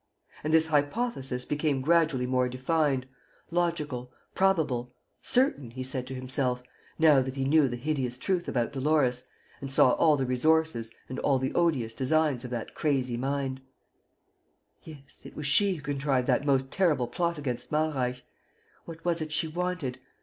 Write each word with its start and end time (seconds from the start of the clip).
And 0.43 0.51
this 0.51 0.65
hypothesis 0.65 1.45
became 1.45 1.79
gradually 1.81 2.25
more 2.25 2.49
defined, 2.49 3.07
logical, 3.51 4.11
probable, 4.33 4.95
certain, 5.21 5.69
he 5.69 5.83
said 5.83 6.07
to 6.07 6.15
himself, 6.15 6.63
now 6.97 7.21
that 7.21 7.35
he 7.35 7.45
knew 7.45 7.67
the 7.67 7.75
hideous 7.75 8.17
truth 8.17 8.47
about 8.47 8.73
Dolores 8.73 9.25
and 9.61 9.71
saw 9.71 9.91
all 9.91 10.17
the 10.17 10.25
resources 10.25 10.89
and 11.07 11.19
all 11.19 11.37
the 11.37 11.53
odious 11.53 11.93
designs 11.93 12.43
of 12.43 12.49
that 12.49 12.73
crazy 12.73 13.15
mind: 13.15 13.61
"Yes, 14.81 15.21
it 15.23 15.35
was 15.35 15.45
she 15.45 15.75
who 15.75 15.83
contrived 15.83 16.25
that 16.25 16.47
most 16.47 16.71
terrible 16.71 17.07
plot 17.07 17.37
against 17.37 17.71
Malreich. 17.71 18.23
What 18.85 19.05
was 19.05 19.21
it 19.21 19.31
she 19.31 19.47
wanted? 19.47 19.99